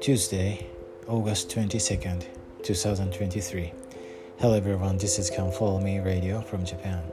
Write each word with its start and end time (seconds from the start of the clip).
Tuesday, 0.00 0.66
August 1.06 1.48
22nd, 1.50 2.26
2023. 2.64 3.72
Hello 4.38 4.54
everyone, 4.54 4.98
this 4.98 5.20
is 5.20 5.30
Come 5.30 5.52
Follow 5.52 5.80
Me 5.80 6.00
Radio 6.00 6.40
from 6.40 6.64
Japan. 6.64 7.04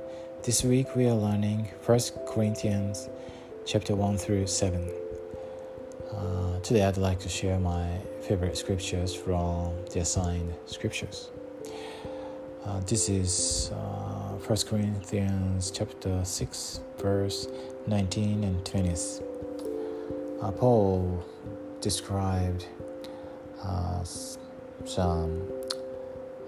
This 0.41 0.63
week 0.63 0.95
we 0.95 1.05
are 1.07 1.13
learning 1.13 1.69
1 1.85 1.99
Corinthians 2.27 3.09
chapter 3.67 3.95
1 3.95 4.17
through 4.17 4.47
7. 4.47 4.89
Uh, 6.11 6.59
today 6.61 6.83
I'd 6.83 6.97
like 6.97 7.19
to 7.19 7.29
share 7.29 7.59
my 7.59 7.99
favorite 8.21 8.57
scriptures 8.57 9.13
from 9.13 9.75
the 9.91 9.99
assigned 9.99 10.55
scriptures. 10.65 11.29
Uh, 12.65 12.79
this 12.87 13.07
is 13.07 13.69
uh, 13.71 14.12
1 14.45 14.57
Corinthians 14.67 15.71
chapter 15.71 16.23
6, 16.25 16.81
verse 16.97 17.47
19 17.87 18.43
and 18.43 18.65
20. 18.65 18.93
Uh, 20.41 20.51
Paul 20.51 21.23
described 21.79 22.65
uh, 23.63 24.03
some 24.03 25.47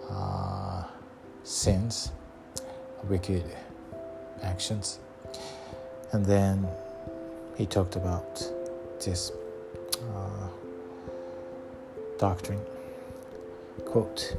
uh, 0.10 0.84
sins, 1.44 2.12
wicked 3.06 3.46
actions, 4.44 5.00
and 6.12 6.26
then 6.26 6.68
he 7.58 7.66
talked 7.66 7.96
about 7.96 8.44
this 9.06 9.32
uh, 10.14 10.50
doctrine. 12.20 12.60
Quote, 13.86 14.36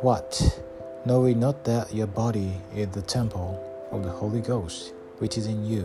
What? 0.00 0.60
Know 1.06 1.20
we 1.20 1.34
not 1.34 1.64
that 1.64 1.92
your 1.92 2.06
body 2.06 2.54
is 2.74 2.88
the 2.88 3.02
temple 3.02 3.60
of 3.92 4.04
the 4.04 4.10
Holy 4.10 4.40
Ghost, 4.40 4.94
which 5.18 5.36
is 5.36 5.46
in 5.46 5.66
you, 5.66 5.82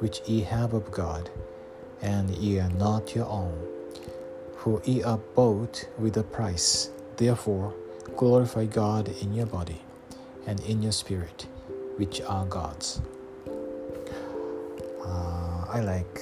which 0.00 0.20
ye 0.26 0.42
have 0.42 0.74
of 0.74 0.92
God, 0.92 1.30
and 2.02 2.28
ye 2.28 2.58
are 2.58 2.68
not 2.68 3.14
your 3.14 3.24
own? 3.24 3.58
For 4.58 4.82
ye 4.84 5.02
are 5.02 5.16
bought 5.34 5.88
with 5.98 6.18
a 6.18 6.22
price. 6.22 6.90
Therefore, 7.16 7.72
glorify 8.18 8.66
God 8.66 9.08
in 9.22 9.32
your 9.32 9.46
body 9.46 9.80
and 10.46 10.60
in 10.60 10.82
your 10.82 10.92
spirit, 10.92 11.46
which 11.96 12.20
are 12.20 12.44
God's. 12.44 13.00
Uh, 15.02 15.64
I 15.70 15.80
like 15.80 16.20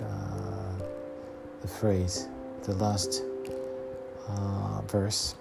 uh, 0.00 0.84
the 1.60 1.68
phrase, 1.68 2.28
the 2.62 2.74
last 2.74 3.24
uh, 4.28 4.80
verse 4.82 5.34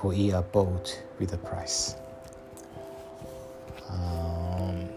for 0.00 0.14
ye 0.14 0.30
are 0.32 0.42
bought 0.42 1.02
with 1.18 1.32
a 1.32 1.38
price. 1.38 1.96
Um, 3.90 4.88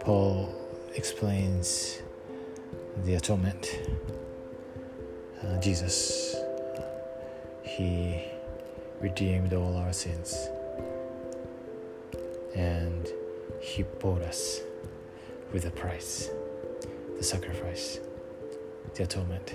Paul 0.00 0.54
explains 0.94 2.02
the 3.04 3.14
atonement. 3.14 3.80
Uh, 5.42 5.58
Jesus, 5.60 6.36
He 7.62 8.22
redeemed 9.00 9.54
all 9.54 9.76
our 9.78 9.94
sins 9.94 10.48
and 12.54 13.08
He 13.62 13.82
bought 13.82 14.20
us 14.22 14.60
with 15.54 15.64
a 15.64 15.70
price 15.70 16.28
the 17.16 17.22
sacrifice, 17.22 18.00
the 18.94 19.04
atonement. 19.04 19.54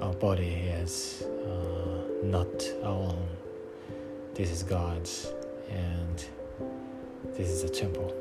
Our 0.00 0.14
body 0.14 0.54
is 0.82 1.22
uh, 1.22 2.02
not 2.22 2.48
our 2.82 2.90
own. 2.90 3.28
This 4.34 4.50
is 4.50 4.62
God's, 4.62 5.28
and 5.70 6.24
this 7.36 7.48
is 7.48 7.64
a 7.64 7.68
temple 7.68 8.14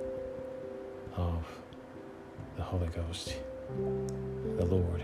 of 1.16 1.46
the 2.58 2.64
Holy 2.64 2.88
Ghost, 2.88 3.36
the 4.58 4.66
Lord. 4.66 5.02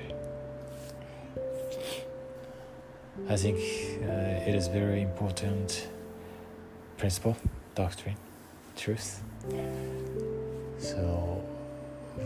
I 3.29 3.37
think 3.37 3.57
uh, 4.03 4.49
it 4.49 4.53
is 4.53 4.67
very 4.67 5.01
important 5.01 5.87
principle, 6.97 7.37
doctrine, 7.73 8.17
truth. 8.75 9.21
So 10.79 11.41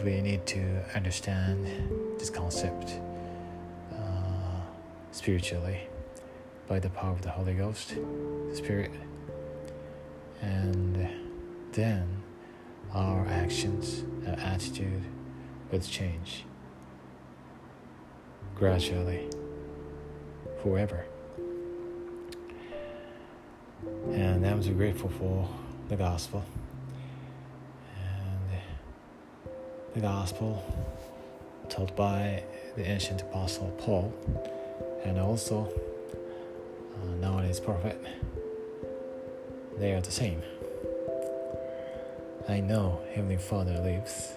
we 0.03 0.21
need 0.21 0.47
to 0.47 0.83
understand 0.95 1.67
this 2.17 2.29
concept 2.31 2.99
spiritually 5.19 5.81
by 6.69 6.79
the 6.79 6.89
power 6.91 7.11
of 7.11 7.21
the 7.21 7.29
Holy 7.29 7.53
Ghost, 7.53 7.93
the 8.49 8.55
Spirit. 8.55 8.93
And 10.41 11.09
then 11.73 12.07
our 12.93 13.27
actions, 13.27 14.05
our 14.25 14.39
attitude 14.39 15.03
will 15.69 15.81
change 15.81 16.45
gradually, 18.55 19.29
forever. 20.63 21.05
And 24.11 24.47
I'm 24.47 24.63
so 24.63 24.71
grateful 24.71 25.09
for 25.09 25.49
the 25.89 25.97
gospel. 25.97 26.45
And 27.97 28.61
the 29.93 29.99
gospel 29.99 30.63
told 31.67 31.93
by 31.97 32.41
the 32.77 32.87
ancient 32.87 33.21
apostle 33.21 33.67
Paul 33.79 34.13
and 35.03 35.19
also 35.19 35.71
uh, 37.01 37.15
nowadays 37.15 37.59
prophet 37.59 37.99
they 39.79 39.93
are 39.93 40.01
the 40.01 40.11
same. 40.11 40.43
I 42.49 42.59
know 42.59 42.99
heavenly 43.13 43.37
father 43.37 43.79
lives. 43.79 44.33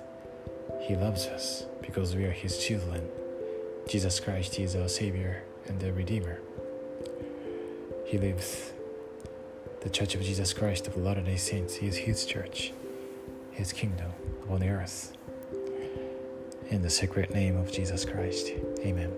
He 0.81 0.95
loves 0.95 1.27
us 1.27 1.67
because 1.81 2.15
we 2.15 2.25
are 2.25 2.31
his 2.31 2.65
children. 2.65 3.09
Jesus 3.89 4.21
christ 4.21 4.61
is 4.61 4.77
our 4.77 4.89
savior 4.89 5.43
and 5.67 5.81
the 5.81 5.93
redeemer. 5.93 6.39
He 8.07 8.19
lives. 8.19 8.73
The 9.81 9.91
church 9.91 10.15
of 10.15 10.23
jesus 10.23 10.53
christ 10.53 10.87
of 10.87 10.97
latter-day 10.97 11.39
saints 11.39 11.79
is 11.79 11.97
his 11.97 12.25
church 12.25 12.73
his 13.51 13.73
kingdom 13.73 14.13
on 14.49 14.61
the 14.61 14.69
earth. 14.69 15.17
In 16.71 16.83
the 16.83 16.91
sacred 16.91 17.35
name 17.35 17.57
of 17.57 17.73
jesus 17.73 18.05
christ 18.05 18.51
amen 18.79 19.13